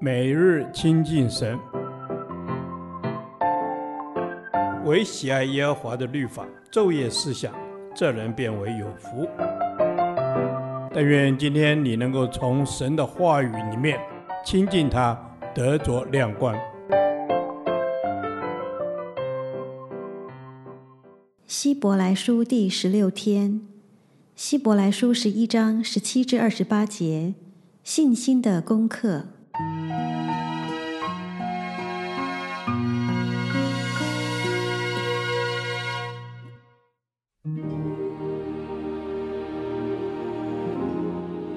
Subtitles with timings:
[0.00, 1.58] 每日亲近神，
[4.84, 7.54] 唯喜爱耶和华的律法，昼夜思想，
[7.94, 9.26] 这人便为有福。
[10.92, 13.98] 但愿今天你能够从神的话语里面
[14.44, 15.18] 亲近他，
[15.54, 16.54] 得着亮光。
[21.46, 23.62] 希伯来书第十六天，
[24.34, 27.34] 希伯来书十一章十七至二十八节，
[27.82, 29.28] 信心的功课。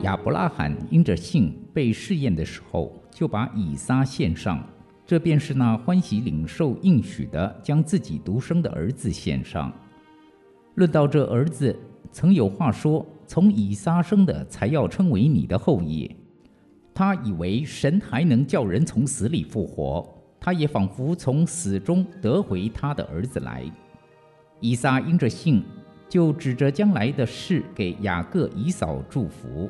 [0.07, 4.65] 亚伯拉罕因着信被试验的时候，就把以撒献上，
[5.05, 9.69] 这便是那欢喜领受应许的，将自己独生的儿子献上。
[10.75, 11.77] 论到这儿子，
[12.09, 16.09] 曾有话说：“从以撒生的，才要称为你的后裔。”
[16.95, 20.07] 他以为神还能叫人从死里复活，
[20.39, 23.69] 他也仿佛从死中得回他的儿子来。
[24.61, 25.61] 以撒因着信，
[26.07, 29.69] 就指着将来的事给雅各、以扫祝福。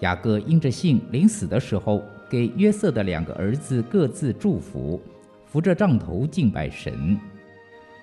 [0.00, 5.00] 雅各因着信，临死的时候，给约瑟的两个儿子各自祝福，
[5.46, 7.18] 扶着杖头敬拜神。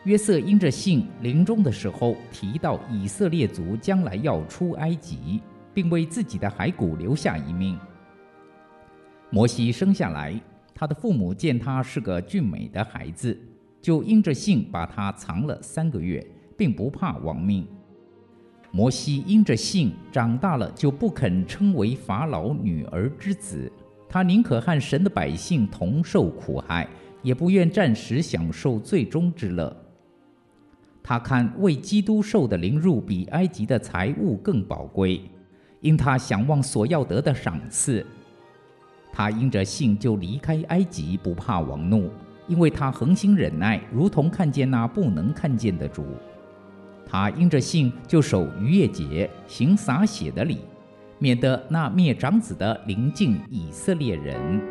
[0.05, 5.41] 约瑟因着信，临终的时候提到以色列族将来要出埃及，
[5.73, 7.77] 并为自己的骸骨留下一命。
[9.29, 10.33] 摩西生下来，
[10.73, 13.37] 他的父母见他是个俊美的孩子，
[13.79, 16.25] 就因着信把他藏了三个月，
[16.57, 17.67] 并不怕亡命。
[18.71, 23.69] 摩西因着信长大了，就不肯称为法老女儿之子。
[24.07, 26.87] 他宁可和神的百姓同受苦害，
[27.21, 29.75] 也不愿暂时享受最终之乐。
[31.03, 35.21] 他看为基督受的凌辱比埃及的财物更宝贵，
[35.81, 38.05] 因他想望所要得的赏赐。
[39.11, 42.09] 他因着信就离开埃及，不怕王怒，
[42.47, 46.05] 因为他恒心忍耐，如同看见那不能看见的主。
[47.11, 50.59] 他因着信，就守逾越节，行洒血的礼，
[51.19, 54.61] 免得那灭长子的临近以色列人。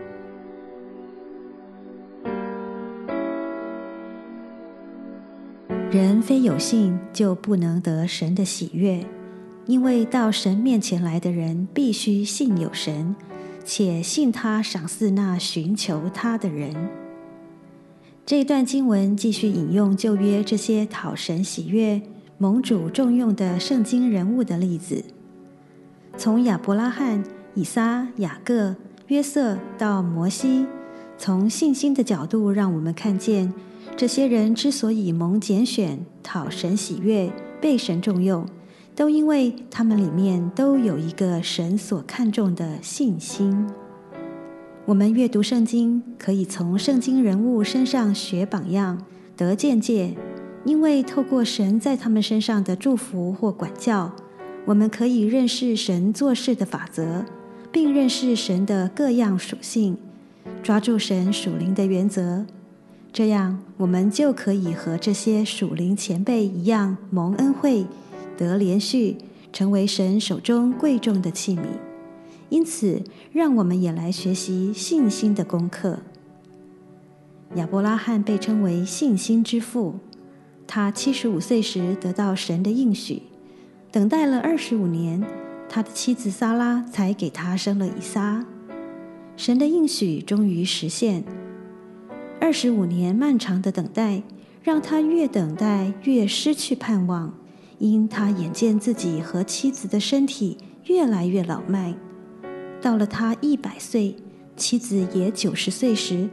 [5.91, 9.05] 人非有信，就不能得神的喜悦，
[9.67, 13.15] 因为到神面前来的人，必须信有神，
[13.67, 16.89] 且信他赏赐那寻求他的人。
[18.25, 22.01] 这段经文继续引用旧约这些讨神喜悦。
[22.43, 25.05] 蒙主重用的圣经人物的例子，
[26.17, 27.23] 从亚伯拉罕、
[27.55, 28.75] 以撒、雅各、
[29.09, 30.65] 约瑟到摩西，
[31.19, 33.53] 从信心的角度，让我们看见
[33.95, 37.31] 这些人之所以蒙拣选、讨神喜悦、
[37.61, 38.47] 被神重用，
[38.97, 43.69] 都因为他们里面都有一个神所看重的信心。
[44.87, 49.05] 我们阅读圣经，可以从圣经人物身上学榜样，
[49.37, 50.17] 得见解。
[50.65, 54.13] 因为透过神在他们身上的祝福或管教，
[54.67, 57.25] 我们可以认识神做事的法则，
[57.73, 59.97] 并认识神的各样属性，
[60.63, 62.45] 抓住神属灵的原则。
[63.13, 67.87] 这样，我们就可以和这些属灵前辈一样，蒙恩惠，
[68.37, 69.17] 得连续，
[69.53, 71.63] 成为神手中贵重的器皿。
[72.51, 76.01] 因此，让我们也来学习信心的功课。
[77.55, 79.95] 亚伯拉罕被称为信心之父。
[80.73, 83.23] 他七十五岁时得到神的应许，
[83.91, 85.21] 等待了二十五年，
[85.69, 88.47] 他的妻子撒拉才给他生了以撒。
[89.37, 91.25] 神的应许终于实现。
[92.41, 94.23] 二十五年漫长的等待，
[94.63, 97.35] 让他越等待越失去盼望，
[97.81, 101.93] 因他眼见自己和妻子的身体越来越老迈。
[102.81, 104.15] 到了他一百岁，
[104.57, 106.31] 妻子也九十岁时，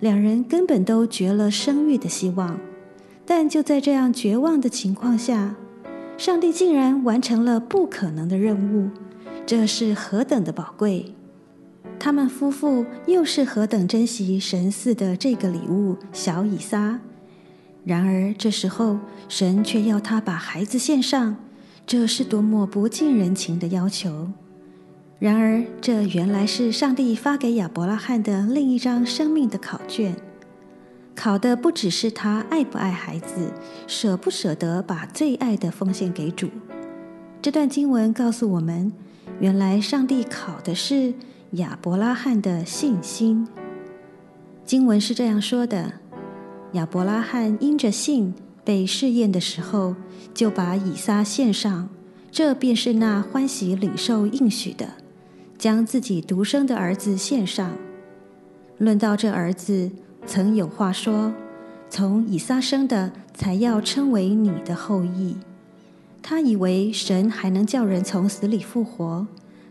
[0.00, 2.58] 两人根本都绝了生育的希望。
[3.26, 5.56] 但就在这样绝望的情况下，
[6.16, 8.88] 上帝竟然完成了不可能的任务，
[9.44, 11.12] 这是何等的宝贵！
[11.98, 17.00] 他们夫妇又是何等珍惜神赐的这个礼物——小以撒。
[17.84, 18.98] 然而这时候，
[19.28, 21.36] 神却要他把孩子献上，
[21.86, 24.28] 这是多么不近人情的要求！
[25.18, 30.14] 然而，这原来是上帝发给亚伯拉罕的另一张生命的考卷。
[31.16, 33.50] 考的不只是他爱不爱孩子，
[33.86, 36.50] 舍不舍得把最爱的奉献给主。
[37.40, 38.92] 这段经文告诉我们，
[39.40, 41.14] 原来上帝考的是
[41.52, 43.48] 亚伯拉罕的信心。
[44.64, 45.94] 经文是这样说的：
[46.72, 49.96] 亚伯拉罕因着信被试验的时候，
[50.34, 51.88] 就把以撒献上，
[52.30, 54.86] 这便是那欢喜领受应许的，
[55.56, 57.72] 将自己独生的儿子献上。
[58.78, 59.90] 论到这儿子，
[60.26, 61.32] 曾有话说
[61.88, 65.36] ：“从以撒生的，才要称为你的后裔。”
[66.22, 69.26] 他以为神还能叫人从死里复活，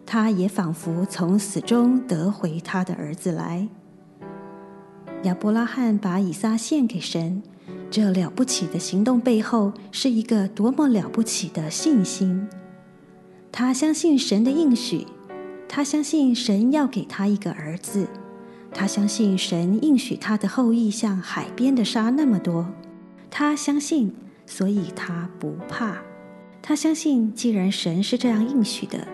[0.06, 3.68] 他也仿佛从死中得回他的儿子来。
[5.24, 7.44] 亚伯拉罕把以撒献给神，
[7.92, 12.48] 这了不起的行动背后是一个多么了不起的信心！
[13.52, 15.06] 他相信神的应许，
[15.68, 18.08] 他相信神要给他一个儿子。
[18.78, 22.68] 他相信神应许他的后裔像海边的沙那么多，
[23.32, 24.14] 他相信，
[24.46, 25.96] 所以他不怕。
[26.62, 29.08] 他相信，既然神是这样应许的，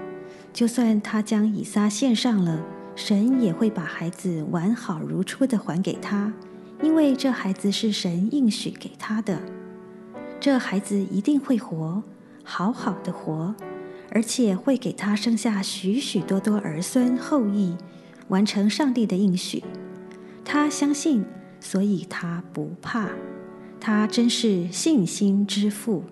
[0.51, 2.59] 就算他将以撒献上了，
[2.95, 6.33] 神也会把孩子完好如初的还给他，
[6.81, 9.39] 因为这孩子是神应许给他的。
[10.39, 12.01] 这孩子一定会活，
[12.43, 13.53] 好好的活，
[14.09, 17.75] 而且会给他生下许许多多儿孙后裔。
[18.31, 19.61] 完成上帝的应许，
[20.45, 21.25] 他相信，
[21.59, 23.09] 所以他不怕。
[23.77, 26.05] 他真是信心之父。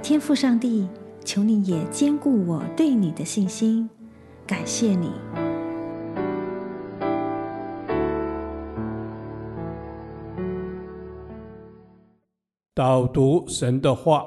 [0.00, 0.88] 天父上帝，
[1.24, 3.90] 求你也兼顾我对你的信心。
[4.46, 5.10] 感谢你。
[12.72, 14.24] 导读神的话，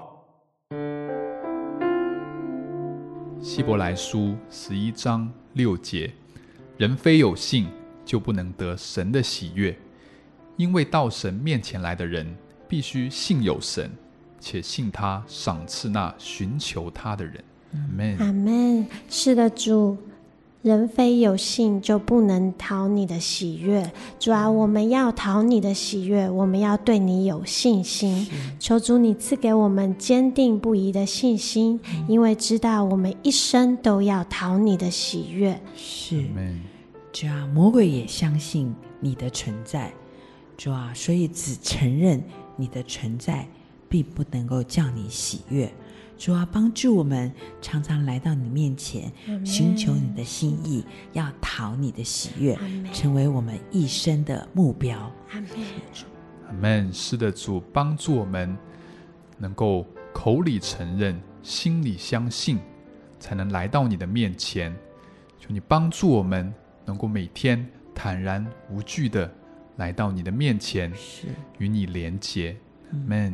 [3.45, 5.31] 希伯来书十一章。
[5.53, 6.11] 六节，
[6.77, 7.67] 人非有信，
[8.03, 9.77] 就不能得神的喜悦，
[10.57, 12.25] 因为到神面前来的人，
[12.67, 13.91] 必须信有神，
[14.39, 17.43] 且信他赏赐那寻求他的人。
[17.71, 18.17] 阿门。
[18.17, 18.87] 阿门。
[19.07, 19.95] 是的，主。
[20.65, 23.87] 人非有信，就不能讨你的喜悦。
[24.17, 28.27] 主啊，我们要讨你的喜悦，我们要对你有信心。
[28.59, 35.61] 求主你赐给我们坚定不移的信心，因为知道我们一生都要讨你的喜悦。
[35.75, 36.25] 是，
[37.13, 39.93] 主啊，魔鬼也相信你的存在，
[40.57, 42.23] 主啊，所以只承认
[42.55, 43.47] 你的存在，
[43.87, 45.71] 并不能够叫你喜悦。
[46.17, 47.31] 主啊，帮助我们
[47.61, 49.11] 常常来到你面前，
[49.45, 50.83] 寻求你的心意，
[51.13, 52.57] 要讨你的喜悦，
[52.93, 54.97] 成为我们一生的目标。
[55.31, 55.49] 阿门。
[56.47, 56.93] 阿门。
[56.93, 58.57] 是的，主帮助我们
[59.37, 62.59] 能够口里承认，心里相信，
[63.19, 64.73] 才能来到你的面前。
[65.37, 66.51] 求你帮助我们，
[66.85, 67.63] 能够每天
[67.93, 69.29] 坦然无惧的
[69.75, 71.27] 来到你的面前，是
[71.57, 72.55] 与你连结。
[72.91, 73.33] 阿门。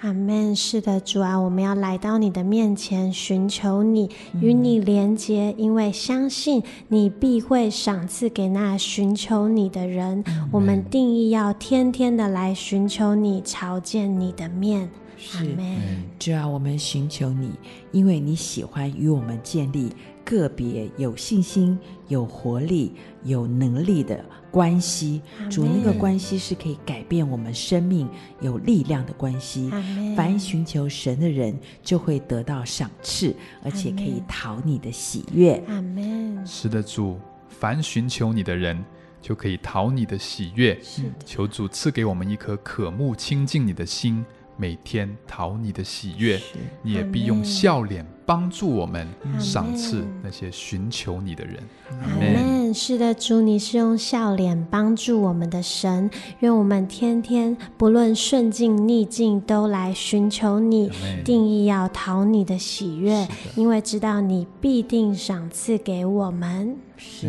[0.00, 0.54] 阿门。
[0.56, 4.10] 是的，主啊，我们要来到你的面前，寻求你，
[4.40, 10.24] 与你连结，因为相信你必会赏赐给那寻求你的人。
[10.50, 14.88] 我们定义要天天的来寻求你，朝见你的面。
[15.34, 15.76] 阿门。
[16.18, 17.50] 主啊，我们寻求你，
[17.92, 19.92] 因为你喜欢与我们建立
[20.30, 22.92] 个别有信心、有活力、
[23.24, 24.24] 有能力的。
[24.52, 28.08] 关系，主那个关系是可以改变我们生命
[28.40, 29.70] 有力量的关系。
[30.16, 33.32] 凡寻求神的人，就会得到赏赐，
[33.62, 35.62] 而且可以讨你的喜悦。
[35.68, 36.44] 阿门。
[36.44, 37.16] 是的，主，
[37.48, 38.84] 凡寻求你的人，
[39.22, 40.76] 就可以讨你的喜悦。
[41.24, 44.24] 求主赐给我们一颗渴慕亲近你的心。
[44.60, 46.38] 每天讨你的喜悦，
[46.82, 49.08] 你也必用笑脸帮助我们，
[49.38, 51.56] 赏赐那些寻求你的人。
[52.02, 52.74] 阿门。
[52.74, 56.10] 是的，主，你是用笑脸帮助我们的神。
[56.40, 60.90] 愿我们天天不论顺境逆境，都来寻求你，
[61.24, 63.26] 定义要讨你的喜悦，
[63.56, 66.76] 因为知道你必定赏赐给我们。
[67.00, 67.28] 是。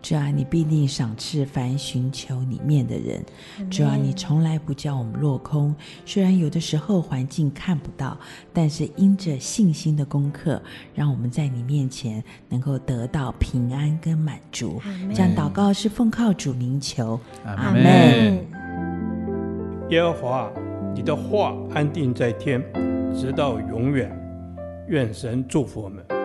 [0.00, 3.24] 主啊，你必定赏赐凡寻求你面的人。
[3.68, 5.74] 主啊，你从来不叫我们落空。
[6.06, 8.16] 虽然有的时候环境看不到，
[8.52, 10.62] 但是因着信心的功课，
[10.94, 14.80] 让我们在你面前能够得到平安跟满足。
[15.12, 17.18] 这样祷告是奉靠主名求。
[17.44, 18.46] 阿门。
[19.90, 20.50] 耶和华，
[20.94, 22.62] 你的话安定在天，
[23.14, 24.14] 直到永远。
[24.86, 26.17] 愿神祝福我们。